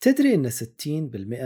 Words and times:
تدري 0.00 0.34
أن 0.34 0.50
60% 0.50 0.56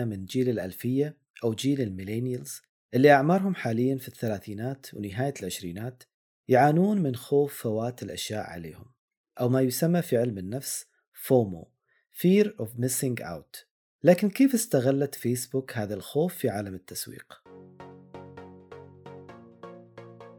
من 0.05 0.25
جيل 0.25 0.49
الألفية 0.49 1.17
أو 1.45 1.55
جيل 1.55 1.81
ال 1.81 1.87
millennials 1.87 2.63
اللي 2.95 3.13
أعمارهم 3.13 3.55
حاليا 3.55 3.97
في 3.97 4.09
الثلاثينات 4.09 4.95
ونهاية 4.95 5.35
العشرينات 5.41 6.03
يعانون 6.49 7.03
من 7.03 7.17
خوف 7.17 7.63
فوات 7.63 8.03
الأشياء 8.03 8.45
عليهم 8.45 8.85
أو 9.41 9.49
ما 9.49 9.61
يسمى 9.61 10.03
في 10.03 10.17
علم 10.17 10.39
النفس 10.39 10.87
FOMO 11.29 11.67
Fear 12.21 12.47
of 12.47 12.69
Missing 12.81 13.25
Out 13.25 13.65
لكن 14.03 14.31
كيف 14.31 14.55
استغلت 14.55 15.15
فيسبوك 15.15 15.73
هذا 15.73 15.95
الخوف 15.95 16.35
في 16.35 16.49
عالم 16.49 16.75
التسويق؟ 16.75 17.43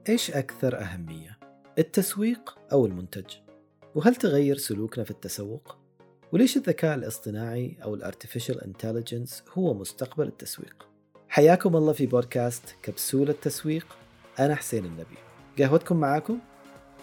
إيش 0.09 0.31
أكثر 0.31 0.81
أهمية؟ 0.81 1.39
التسويق 1.77 2.59
أو 2.71 2.85
المنتج؟ 2.85 3.35
وهل 3.95 4.15
تغير 4.15 4.57
سلوكنا 4.57 5.03
في 5.03 5.11
التسوق؟ 5.11 5.82
وليش 6.33 6.57
الذكاء 6.57 6.95
الاصطناعي 6.95 7.77
أو 7.83 7.95
ال 7.95 8.01
artificial 8.01 8.63
intelligence 8.63 9.43
هو 9.53 9.73
مستقبل 9.73 10.27
التسويق؟ 10.27 10.87
حياكم 11.29 11.75
الله 11.75 11.93
في 11.93 12.05
بودكاست 12.05 12.63
كبسولة 12.83 13.35
تسويق. 13.41 13.97
أنا 14.39 14.55
حسين 14.55 14.85
النبي. 14.85 15.17
قهوتكم 15.59 15.97
معاكم؟ 15.97 16.39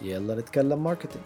يلا 0.03 0.35
نتكلم 0.35 0.85
marketing 0.85 1.25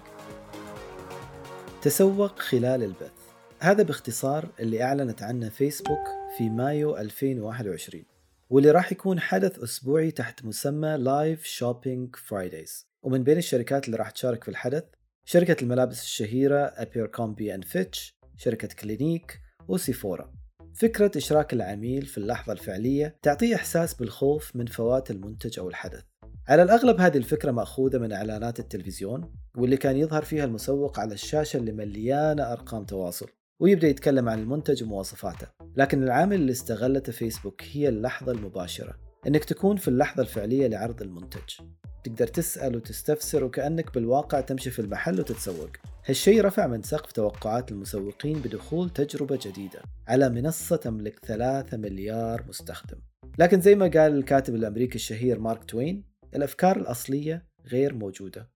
تسوق 1.82 2.38
خلال 2.38 2.82
البث. 2.82 3.12
هذا 3.60 3.82
باختصار 3.82 4.48
اللي 4.60 4.82
أعلنت 4.82 5.22
عنه 5.22 5.48
فيسبوك 5.48 6.06
في 6.38 6.48
مايو 6.48 6.96
2021 6.96 8.04
واللي 8.50 8.70
راح 8.70 8.92
يكون 8.92 9.20
حدث 9.20 9.58
أسبوعي 9.58 10.10
تحت 10.10 10.44
مسمى 10.44 10.96
Live 10.96 11.44
Shopping 11.44 12.16
Fridays 12.16 12.86
ومن 13.02 13.24
بين 13.24 13.38
الشركات 13.38 13.86
اللي 13.86 13.96
راح 13.96 14.10
تشارك 14.10 14.44
في 14.44 14.50
الحدث 14.50 14.84
شركة 15.24 15.62
الملابس 15.62 16.02
الشهيرة 16.02 16.58
أبيركومبي 16.58 17.54
أند 17.54 17.64
فيتش 17.64 18.18
شركة 18.36 18.68
كلينيك 18.68 19.40
وسيفورا 19.68 20.32
فكرة 20.74 21.10
إشراك 21.16 21.52
العميل 21.52 22.06
في 22.06 22.18
اللحظة 22.18 22.52
الفعلية 22.52 23.16
تعطيه 23.22 23.54
إحساس 23.54 23.94
بالخوف 23.94 24.56
من 24.56 24.66
فوات 24.66 25.10
المنتج 25.10 25.58
أو 25.58 25.68
الحدث. 25.68 26.02
على 26.48 26.62
الأغلب 26.62 27.00
هذه 27.00 27.16
الفكرة 27.16 27.50
مأخوذة 27.50 27.98
من 27.98 28.12
إعلانات 28.12 28.60
التلفزيون 28.60 29.32
واللي 29.56 29.76
كان 29.76 29.96
يظهر 29.96 30.22
فيها 30.22 30.44
المسوق 30.44 31.00
على 31.00 31.14
الشاشة 31.14 31.56
اللي 31.56 31.72
مليانة 31.72 32.52
أرقام 32.52 32.84
تواصل 32.84 33.26
ويبدأ 33.60 33.88
يتكلم 33.88 34.28
عن 34.28 34.38
المنتج 34.38 34.82
ومواصفاته. 34.82 35.46
لكن 35.76 36.02
العامل 36.02 36.36
اللي 36.36 36.52
استغلته 36.52 37.12
فيسبوك 37.12 37.62
هي 37.72 37.88
اللحظة 37.88 38.32
المباشرة 38.32 38.98
إنك 39.26 39.44
تكون 39.44 39.76
في 39.76 39.88
اللحظة 39.88 40.22
الفعلية 40.22 40.66
لعرض 40.66 41.02
المنتج. 41.02 41.60
تقدر 42.04 42.26
تسأل 42.26 42.76
وتستفسر 42.76 43.44
وكأنك 43.44 43.94
بالواقع 43.94 44.40
تمشي 44.40 44.70
في 44.70 44.78
المحل 44.78 45.20
وتتسوق. 45.20 45.70
هالشيء 46.06 46.44
رفع 46.44 46.66
من 46.66 46.82
سقف 46.82 47.12
توقعات 47.12 47.72
المسوقين 47.72 48.38
بدخول 48.38 48.90
تجربة 48.90 49.38
جديدة 49.42 49.82
على 50.08 50.28
منصة 50.28 50.76
تملك 50.76 51.18
3 51.18 51.76
مليار 51.76 52.44
مستخدم. 52.48 52.98
لكن 53.38 53.60
زي 53.60 53.74
ما 53.74 53.84
قال 53.84 54.16
الكاتب 54.18 54.54
الأمريكي 54.54 54.94
الشهير 54.94 55.38
مارك 55.38 55.64
توين 55.64 56.04
الأفكار 56.34 56.76
الأصلية 56.76 57.46
غير 57.66 57.94
موجودة 57.94 58.50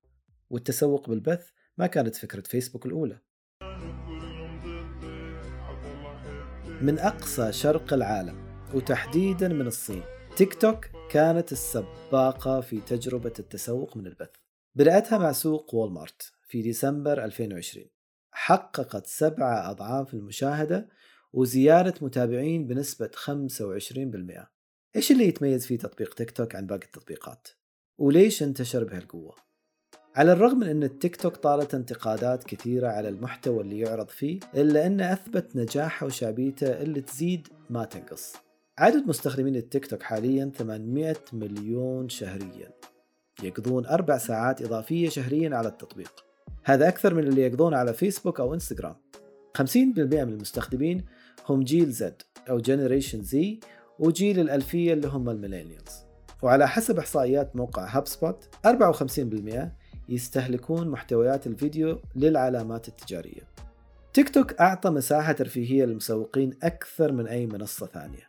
والتسوق 0.50 1.10
بالبث 1.10 1.46
ما 1.78 1.86
كانت 1.86 2.16
فكرة 2.16 2.40
فيسبوك 2.40 2.86
الأولى. 2.86 3.18
من 6.82 6.98
أقصى 6.98 7.52
شرق 7.52 7.92
العالم 7.92 8.36
وتحديدا 8.74 9.48
من 9.48 9.66
الصين 9.66 10.02
تيك 10.36 10.54
توك 10.54 10.97
كانت 11.10 11.52
السباقة 11.52 12.60
في 12.60 12.80
تجربة 12.80 13.32
التسوق 13.38 13.96
من 13.96 14.06
البث 14.06 14.30
بدأتها 14.74 15.18
مع 15.18 15.32
سوق 15.32 15.74
وولمارت 15.74 16.32
في 16.48 16.62
ديسمبر 16.62 17.24
2020 17.24 17.86
حققت 18.30 19.06
سبعة 19.06 19.70
أضعاف 19.70 20.14
المشاهدة 20.14 20.88
وزيادة 21.32 21.94
متابعين 22.00 22.66
بنسبة 22.66 23.10
25% 23.14 24.46
إيش 24.96 25.10
اللي 25.10 25.28
يتميز 25.28 25.66
فيه 25.66 25.78
تطبيق 25.78 26.14
تيك 26.14 26.30
توك 26.30 26.54
عن 26.54 26.66
باقي 26.66 26.86
التطبيقات؟ 26.86 27.48
وليش 27.98 28.42
انتشر 28.42 28.84
بهالقوة؟ 28.84 29.36
على 30.16 30.32
الرغم 30.32 30.58
من 30.58 30.68
أن 30.68 30.82
التيك 30.82 31.16
توك 31.16 31.36
طالت 31.36 31.74
انتقادات 31.74 32.44
كثيرة 32.44 32.88
على 32.88 33.08
المحتوى 33.08 33.60
اللي 33.60 33.78
يعرض 33.78 34.08
فيه 34.08 34.40
إلا 34.54 34.86
أنه 34.86 35.12
أثبت 35.12 35.56
نجاحه 35.56 36.06
وشعبيته 36.06 36.82
اللي 36.82 37.00
تزيد 37.00 37.48
ما 37.70 37.84
تنقص 37.84 38.47
عدد 38.78 39.06
مستخدمين 39.06 39.56
التيك 39.56 39.86
توك 39.86 40.02
حاليا 40.02 40.52
800 40.56 41.16
مليون 41.32 42.08
شهريا. 42.08 42.70
يقضون 43.42 43.86
أربع 43.86 44.18
ساعات 44.18 44.62
إضافية 44.62 45.08
شهريا 45.08 45.56
على 45.56 45.68
التطبيق. 45.68 46.24
هذا 46.64 46.88
أكثر 46.88 47.14
من 47.14 47.24
اللي 47.24 47.42
يقضون 47.42 47.74
على 47.74 47.92
فيسبوك 47.92 48.40
أو 48.40 48.54
إنستغرام. 48.54 48.96
50% 49.58 49.64
من 50.24 50.32
المستخدمين 50.32 51.04
هم 51.48 51.62
جيل 51.62 51.90
Z 51.90 52.22
أو 52.50 52.58
generation 52.58 53.22
Z 53.22 53.60
وجيل 53.98 54.40
الألفية 54.40 54.92
اللي 54.92 55.08
هم 55.08 55.30
ال 55.30 55.35
millennials. 55.35 55.92
وعلى 56.42 56.68
حسب 56.68 56.98
إحصائيات 56.98 57.56
موقع 57.56 57.96
هاب 57.96 58.06
سبوت 58.06 58.48
54% 58.66 59.72
يستهلكون 60.08 60.88
محتويات 60.88 61.46
الفيديو 61.46 61.98
للعلامات 62.16 62.88
التجارية. 62.88 63.42
تيك 64.12 64.28
توك 64.28 64.52
أعطى 64.60 64.90
مساحة 64.90 65.32
ترفيهية 65.32 65.84
للمسوقين 65.84 66.58
أكثر 66.62 67.12
من 67.12 67.26
أي 67.26 67.46
منصة 67.46 67.86
ثانية. 67.86 68.27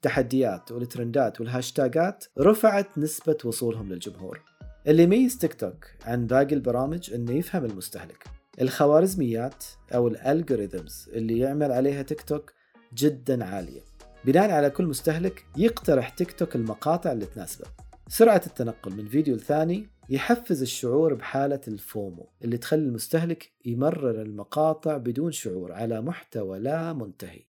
التحديات 0.00 0.72
والترندات 0.72 1.40
والهاشتاجات 1.40 2.24
رفعت 2.38 2.98
نسبة 2.98 3.36
وصولهم 3.44 3.92
للجمهور. 3.92 4.42
اللي 4.86 5.02
يميز 5.02 5.38
تيك 5.38 5.54
توك 5.54 5.86
عن 6.04 6.26
باقي 6.26 6.54
البرامج 6.54 7.12
إنه 7.14 7.32
يفهم 7.32 7.64
المستهلك. 7.64 8.24
الخوارزميات 8.60 9.64
أو 9.94 10.08
ال 10.08 10.17
algorithms 10.17 11.08
اللي 11.12 11.38
يعمل 11.38 11.72
عليها 11.72 12.02
تيك 12.02 12.22
توك 12.22 12.52
جدا 12.94 13.44
عالية. 13.44 13.80
بناء 14.24 14.50
على 14.50 14.70
كل 14.70 14.86
مستهلك 14.86 15.44
يقترح 15.56 16.08
تيك 16.08 16.32
توك 16.32 16.56
المقاطع 16.56 17.12
اللي 17.12 17.26
تناسبه. 17.26 17.66
سرعة 18.08 18.42
التنقل 18.46 18.94
من 18.94 19.06
فيديو 19.06 19.36
لثاني 19.36 19.86
يحفز 20.10 20.62
الشعور 20.62 21.14
بحالة 21.14 21.60
ال 21.68 21.80
FOMO 21.80 22.28
اللي 22.44 22.58
تخلي 22.58 22.82
المستهلك 22.82 23.52
يمرر 23.64 24.22
المقاطع 24.22 24.96
بدون 24.96 25.32
شعور 25.32 25.72
على 25.72 26.00
محتوى 26.00 26.58
لا 26.58 26.92
منتهي. 26.92 27.49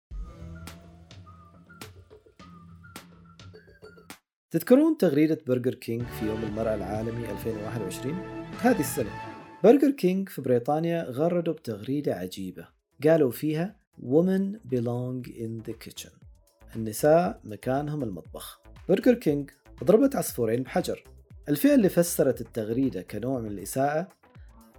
تذكرون 4.51 4.97
تغريدة 4.97 5.37
برجر 5.47 5.75
كينج 5.75 6.03
في 6.03 6.25
يوم 6.25 6.43
المرأة 6.43 6.75
العالمي 6.75 7.31
2021 7.31 8.13
هذه 8.61 8.79
السنة. 8.79 9.09
برجر 9.63 9.91
كينج 9.91 10.29
في 10.29 10.41
بريطانيا 10.41 11.03
غردوا 11.03 11.53
بتغريدة 11.53 12.13
عجيبة. 12.13 12.67
قالوا 13.03 13.31
فيها 13.31 13.75
Women 14.01 14.57
belong 14.73 15.27
in 15.27 15.69
the 15.69 15.73
kitchen. 15.85 16.11
النساء 16.75 17.41
مكانهم 17.43 18.03
المطبخ. 18.03 18.61
برجر 18.89 19.13
كينج 19.13 19.49
ضربت 19.83 20.15
عصفورين 20.15 20.63
بحجر. 20.63 21.03
الفئة 21.49 21.75
اللي 21.75 21.89
فسرت 21.89 22.41
التغريدة 22.41 23.01
كنوع 23.01 23.39
من 23.39 23.51
الإساءة 23.51 24.07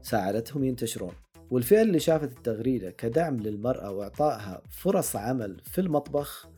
ساعدتهم 0.03 0.65
ينتشرون. 0.65 1.13
والفئة 1.51 1.83
اللي 1.83 2.01
شافت 2.01 2.37
التغريدة 2.37 2.91
كدعم 2.91 3.37
للمرأة 3.37 3.91
وإعطائها 3.91 4.63
فرص 4.71 5.17
عمل 5.17 5.61
في 5.65 5.81
المطبخ 5.81 6.49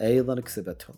أيضا 0.00 0.40
كسبتهم. 0.40 0.96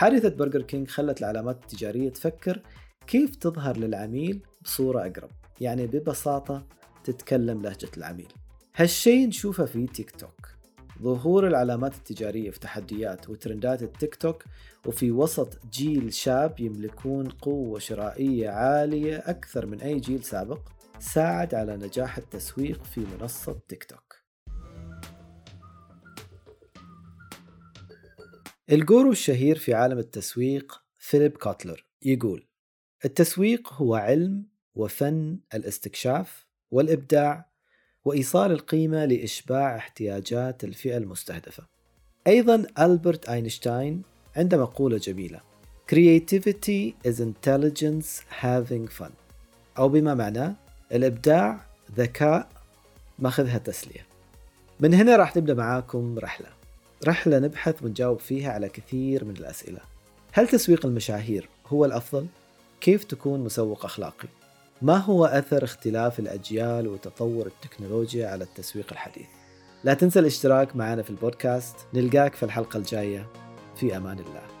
حادثة 0.00 0.28
برجر 0.28 0.62
كينج 0.62 0.88
خلت 0.88 1.20
العلامات 1.20 1.62
التجارية 1.62 2.10
تفكر 2.10 2.62
كيف 3.06 3.36
تظهر 3.36 3.76
للعميل 3.76 4.42
بصورة 4.62 5.00
أقرب 5.00 5.30
يعني 5.60 5.86
ببساطة 5.86 6.66
تتكلم 7.04 7.62
لهجة 7.62 7.88
العميل. 7.96 8.28
هالشي 8.76 9.26
نشوفه 9.26 9.64
في 9.64 9.86
تيك 9.86 10.10
توك. 10.10 10.48
ظهور 11.02 11.46
العلامات 11.46 11.94
التجارية 11.94 12.50
في 12.50 12.60
تحديات 12.60 13.30
وترندات 13.30 13.82
التيك 13.82 14.14
توك 14.14 14.44
وفي 14.86 15.10
وسط 15.10 15.66
جيل 15.72 16.14
شاب 16.14 16.60
يملكون 16.60 17.28
قوة 17.28 17.78
شرائية 17.78 18.48
عالية 18.48 19.16
أكثر 19.16 19.66
من 19.66 19.80
أي 19.80 20.00
جيل 20.00 20.24
سابق 20.24 20.60
ساعد 20.98 21.54
على 21.54 21.76
نجاح 21.76 22.16
التسويق 22.18 22.84
في 22.84 23.00
منصة 23.00 23.58
تيك 23.68 23.84
توك. 23.84 24.19
ال 28.70 28.78
guru 28.78 29.10
الشهير 29.10 29.58
في 29.58 29.74
عالم 29.74 29.98
التسويق 29.98 30.82
فيليب 30.98 31.36
كوتلر 31.36 31.86
يقول 32.02 32.46
التسويق 33.04 33.72
هو 33.72 33.94
علم 33.94 34.46
وفن 34.74 35.38
الاستكشاف 35.54 36.46
والإبداع 36.70 37.50
وإيصال 38.04 38.52
القيمة 38.52 39.04
لإشباع 39.04 39.76
احتياجات 39.76 40.64
الفئة 40.64 40.96
المستهدفة. 40.96 41.66
أيضا 42.26 42.66
ألبرت 42.78 43.28
أينشتاين 43.28 44.02
عنده 44.36 44.58
مقولة 44.58 44.96
جميلة 44.96 45.40
Creativity 45.92 46.94
is 47.10 47.20
intelligence 47.20 48.22
having 48.42 49.00
fun. 49.00 49.12
أو 49.78 49.88
بما 49.88 50.14
معناه 50.14 50.56
الإبداع 50.92 51.66
ذكاء 51.96 52.48
ماخذ 53.18 53.58
تسلية. 53.58 54.06
من 54.80 54.94
هنا 54.94 55.16
راح 55.16 55.36
نبدأ 55.36 55.54
معاكم 55.54 56.18
رحلة. 56.18 56.59
رحلة 57.06 57.38
نبحث 57.38 57.82
ونجاوب 57.82 58.20
فيها 58.20 58.52
على 58.52 58.68
كثير 58.68 59.24
من 59.24 59.36
الأسئلة 59.36 59.80
هل 60.32 60.48
تسويق 60.48 60.86
المشاهير 60.86 61.48
هو 61.66 61.84
الأفضل؟ 61.84 62.26
كيف 62.80 63.04
تكون 63.04 63.40
مسوق 63.40 63.84
أخلاقي؟ 63.84 64.28
ما 64.82 64.96
هو 64.96 65.26
أثر 65.26 65.64
اختلاف 65.64 66.18
الأجيال 66.18 66.88
وتطور 66.88 67.46
التكنولوجيا 67.46 68.28
على 68.28 68.44
التسويق 68.44 68.86
الحديث؟ 68.92 69.26
لا 69.84 69.94
تنسى 69.94 70.20
الاشتراك 70.20 70.76
معنا 70.76 71.02
في 71.02 71.10
البودكاست 71.10 71.76
نلقاك 71.94 72.34
في 72.34 72.42
الحلقة 72.42 72.76
الجاية 72.76 73.26
في 73.76 73.96
أمان 73.96 74.18
الله 74.18 74.59